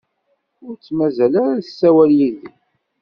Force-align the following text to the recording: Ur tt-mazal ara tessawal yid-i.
Ur 0.65 0.73
tt-mazal 0.75 1.33
ara 1.43 1.63
tessawal 1.65 2.11
yid-i. 2.19 2.51